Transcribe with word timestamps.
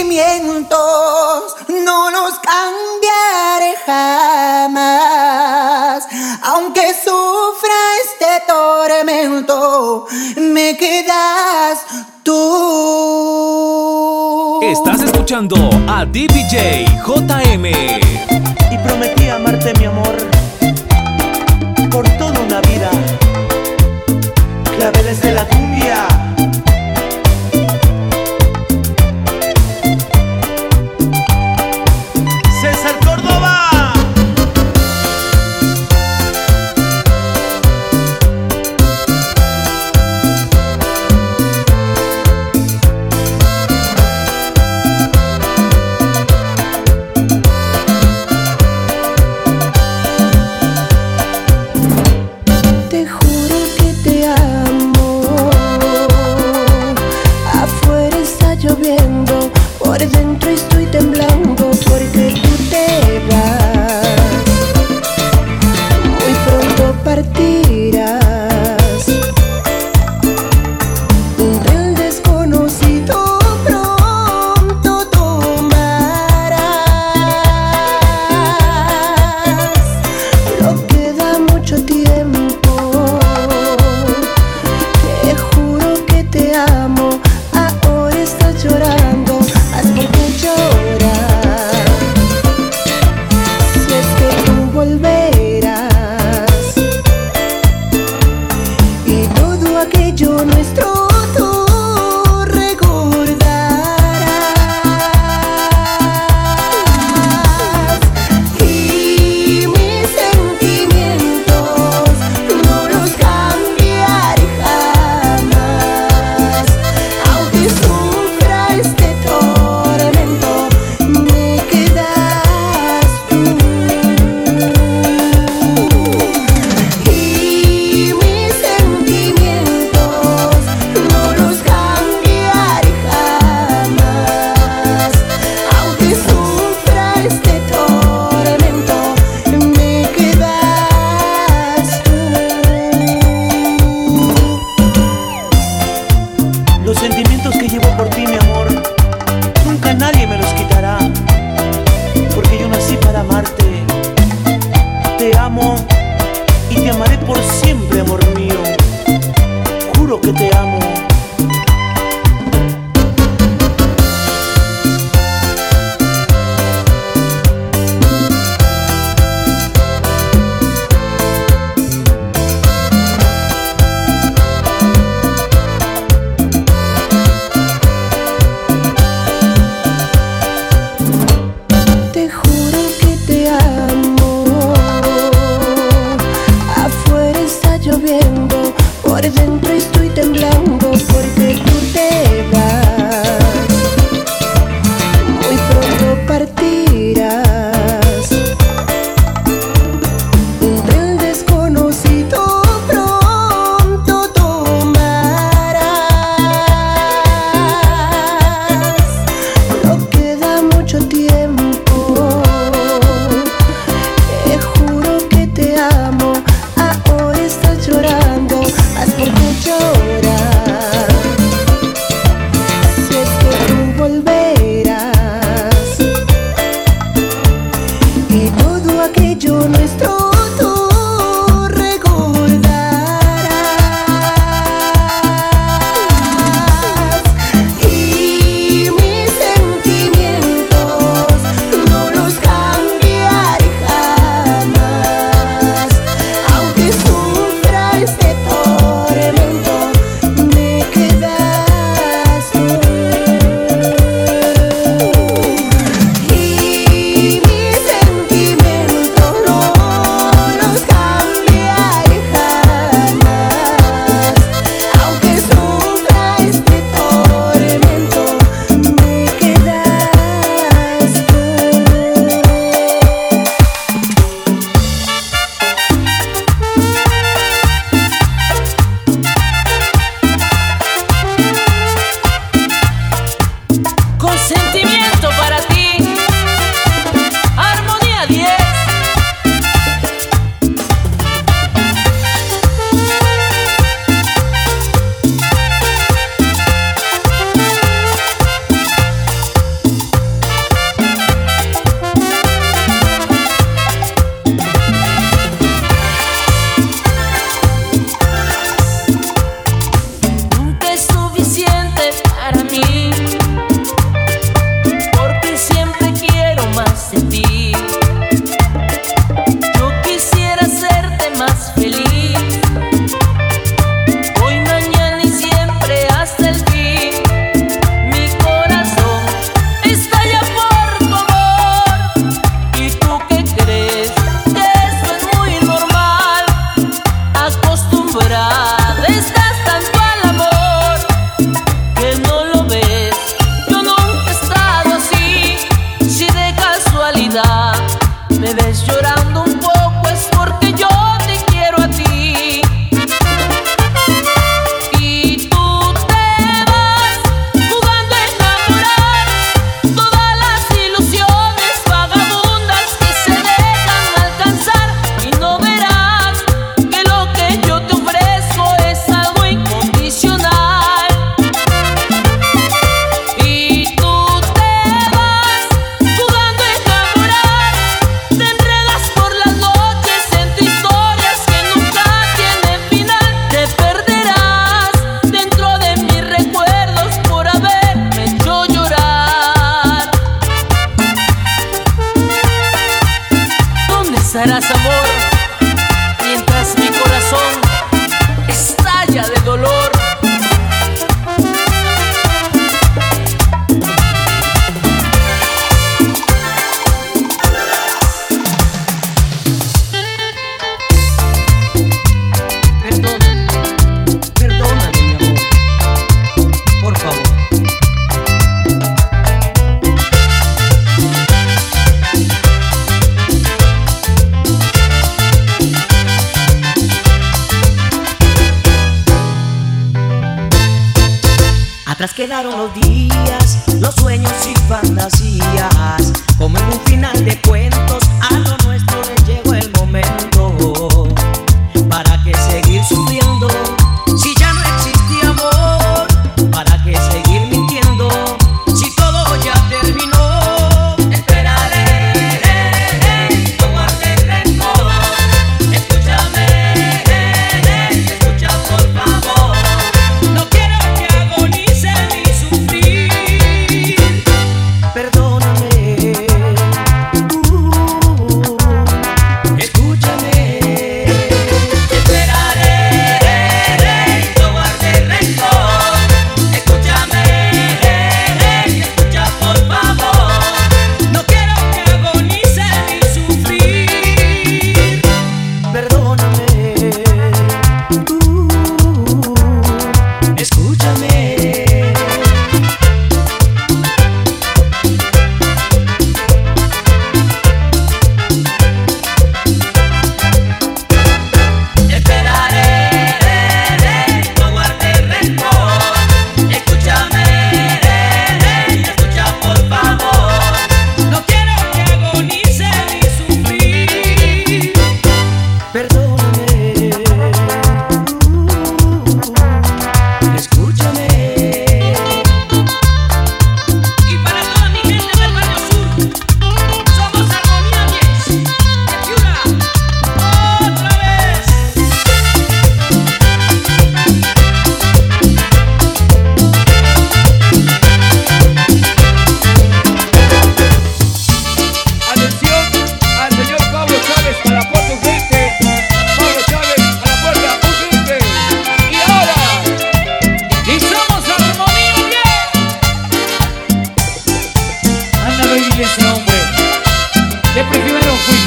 sentimientos 0.00 1.56
no 1.68 2.10
los 2.10 2.38
cambiaré 2.40 3.76
jamás. 3.84 4.88
Aunque 6.42 6.94
sufra 6.94 7.74
este 8.04 8.42
tormento, 8.46 10.06
me 10.36 10.76
quedas 10.78 11.80
tú. 12.22 12.30
Estás 14.62 15.02
escuchando 15.02 15.56
a 15.86 16.06
DBJ 16.06 16.86
JM. 17.06 17.66
Y 18.70 18.78
prometí 18.78 19.28
amarte, 19.28 19.74
mi 19.78 19.84
amor, 19.84 20.16
por 21.90 22.08
toda 22.16 22.40
una 22.40 22.60
vida. 22.62 22.90
Claveles 24.76 25.20
de 25.20 25.32
la 25.32 25.49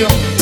todo 0.00 0.39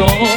lo 0.00 0.29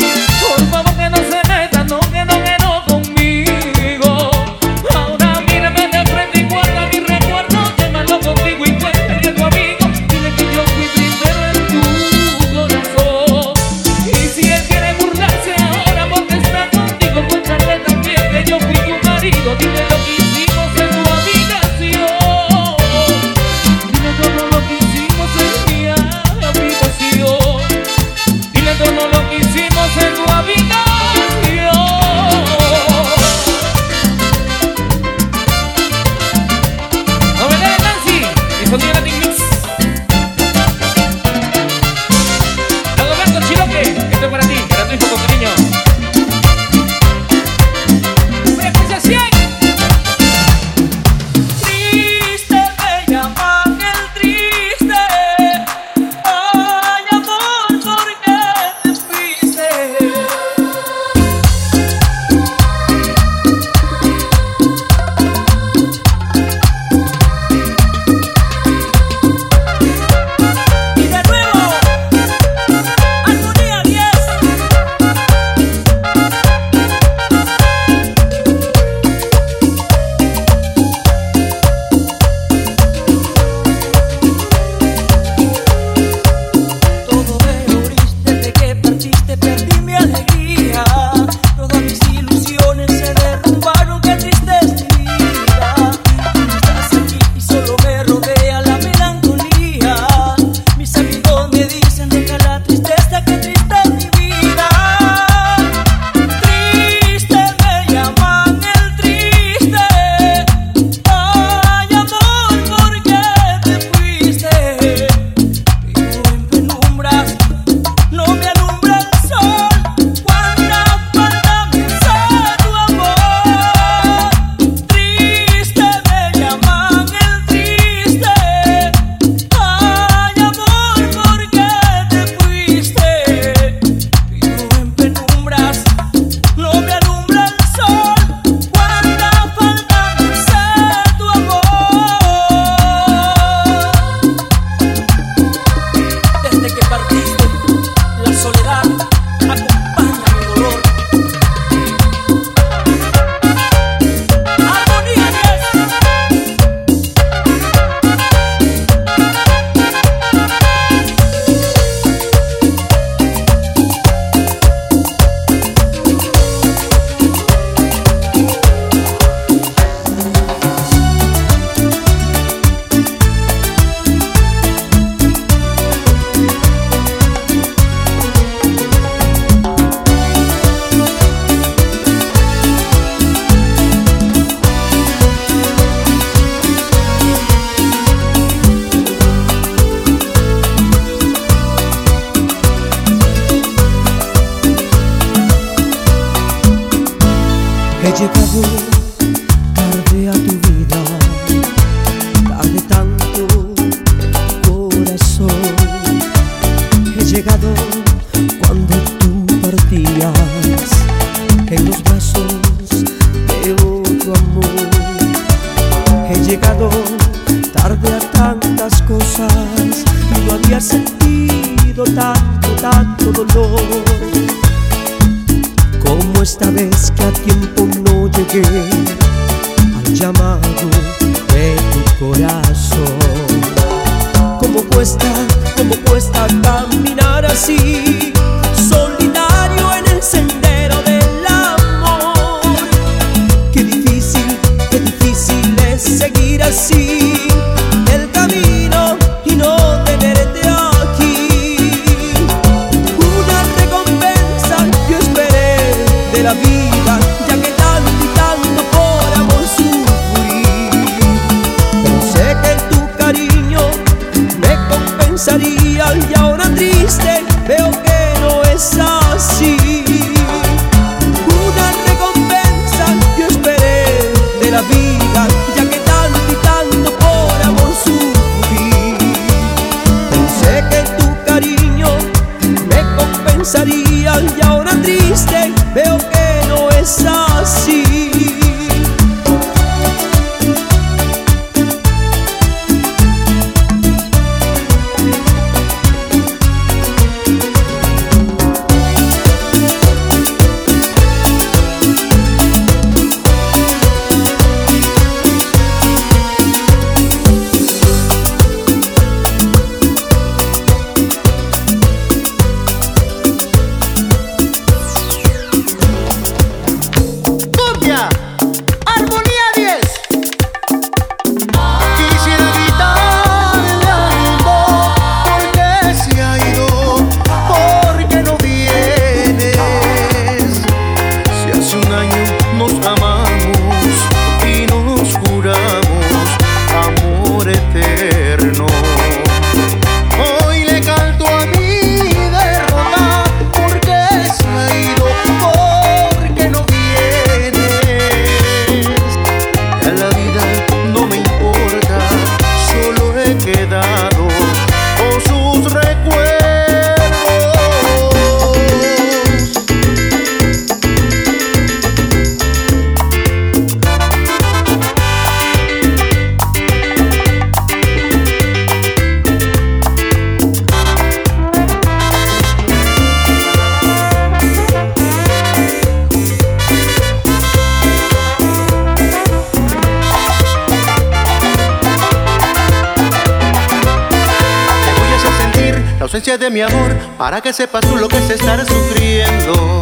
mi 386.74 386.82
amor, 386.82 387.16
para 387.38 387.62
que 387.62 387.72
sepas 387.72 388.02
tú 388.02 388.18
lo 388.18 388.28
que 388.28 388.38
es 388.38 388.50
estar 388.50 388.84
sufriendo. 388.84 390.02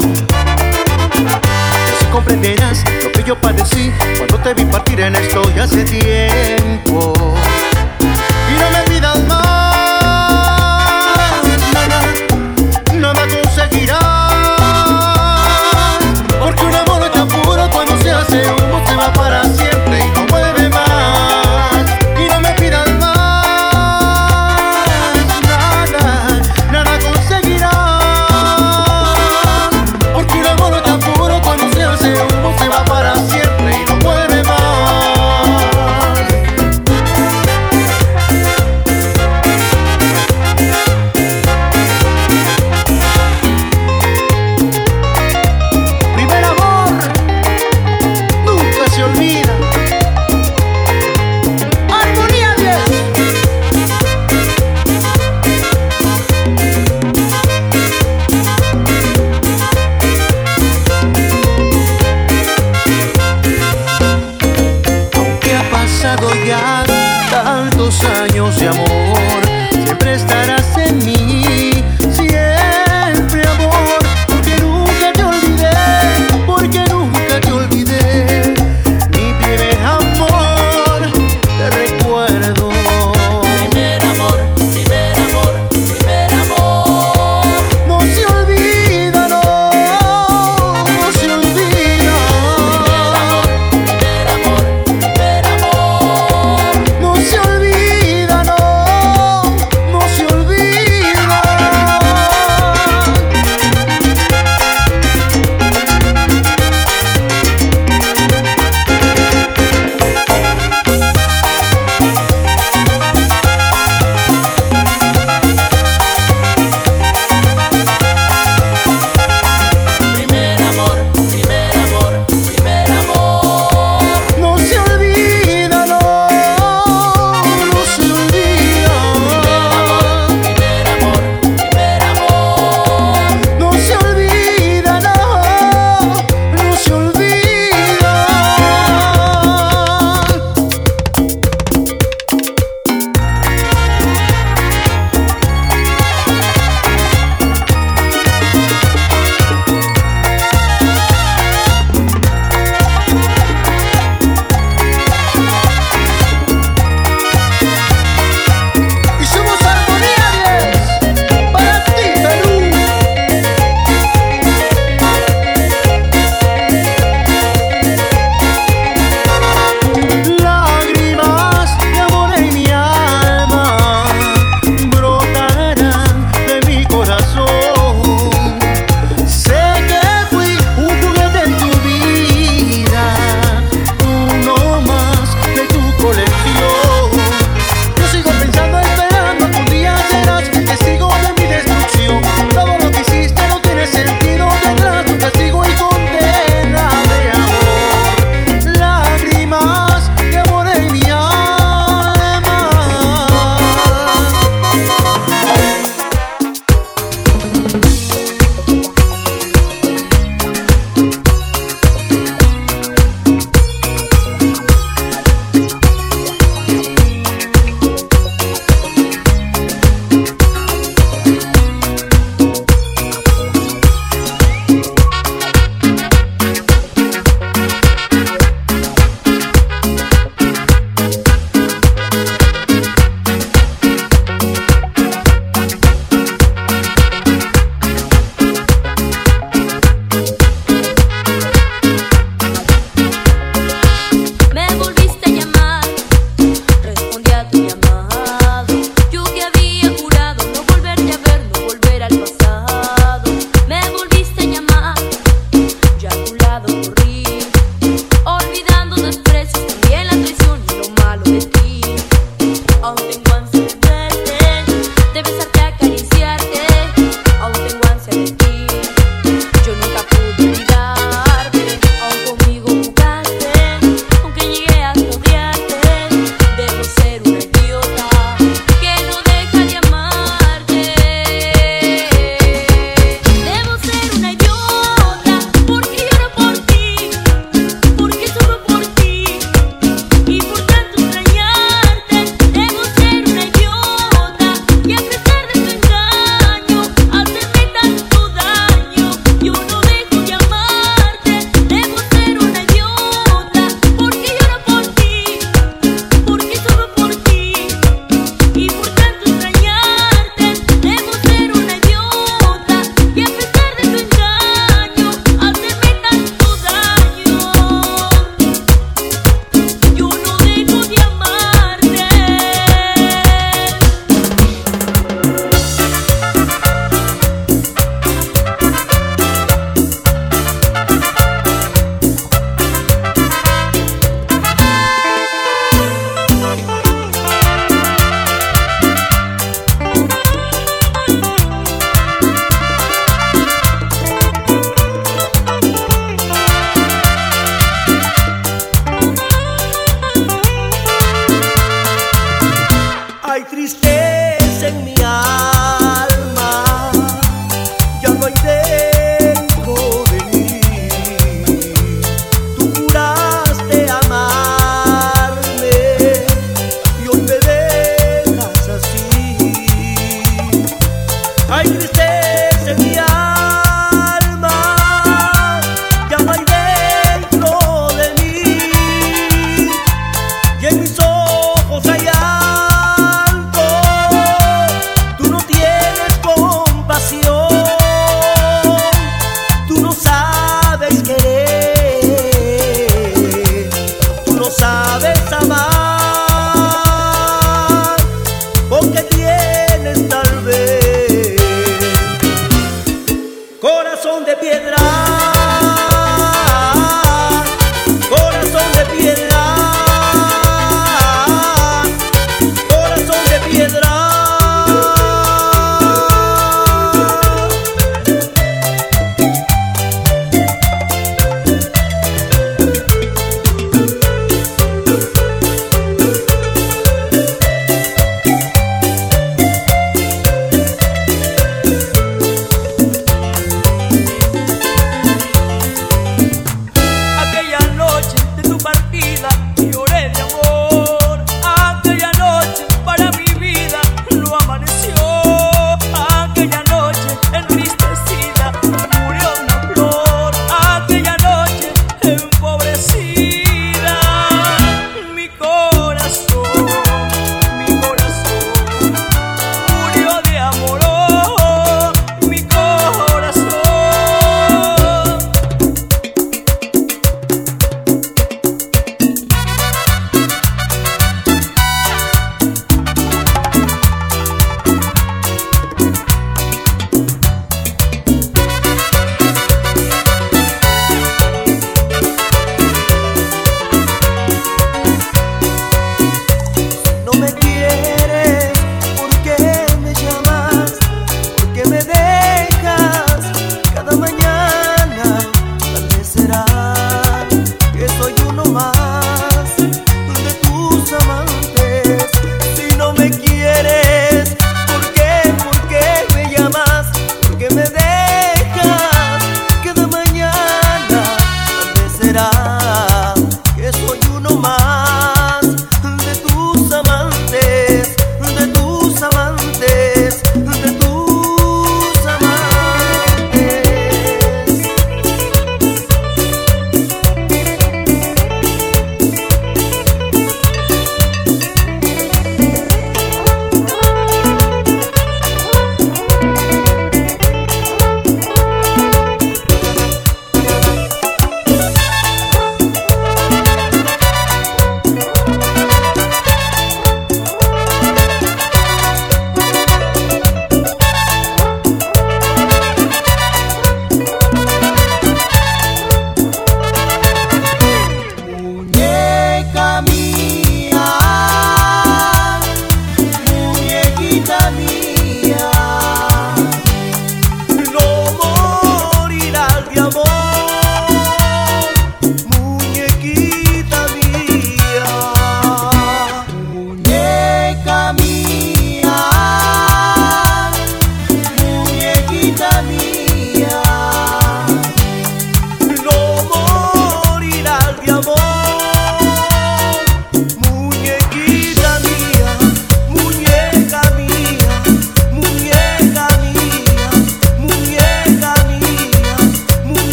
Así 1.94 2.06
comprenderás 2.14 2.86
lo 3.04 3.12
que 3.12 3.24
yo 3.24 3.36
padecí 3.40 3.92
cuando 4.16 4.38
te 4.38 4.54
vi 4.54 4.64
partir 4.64 5.02
en 5.02 5.16
esto 5.16 5.42
ya 5.54 5.64
hace 5.66 5.84
tiempo. 5.84 7.36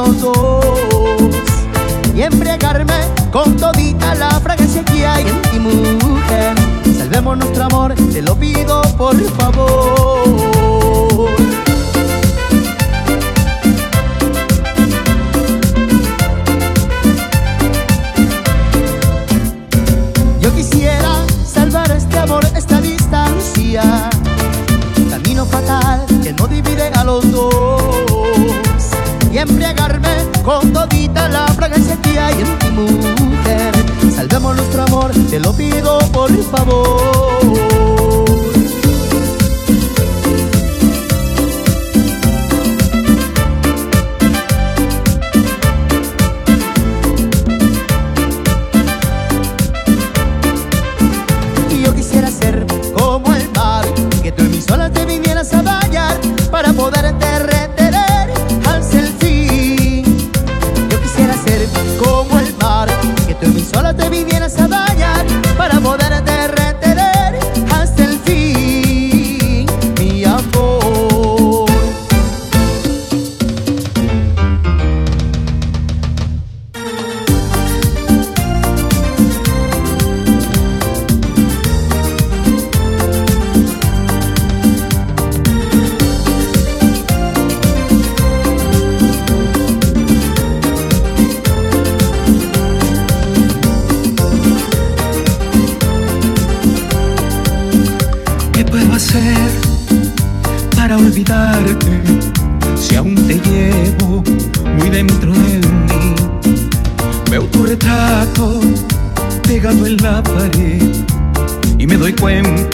los 0.00 0.20
dos 0.20 0.64
y 2.14 2.22
embriagarme 2.22 3.00
con 3.30 3.56
todita 3.56 4.14
la 4.14 4.30
fragancia 4.40 4.82
que 4.84 5.06
hay 5.06 5.26
en 5.26 5.42
ti, 5.42 5.58
mujer. 5.58 6.54
Salvemos 6.96 7.36
nuestro 7.38 7.64
amor, 7.64 7.94
te 7.94 8.22
lo 8.22 8.34
pido 8.34 8.80
por 8.96 9.16
favor. 9.36 9.99
para 56.60 56.74
poder 56.74 56.99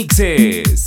Remixes. 0.09 0.86